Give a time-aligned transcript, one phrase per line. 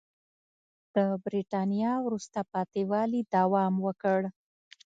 [0.95, 4.19] د برېټانیا وروسته پاتې والي دوام وکړ.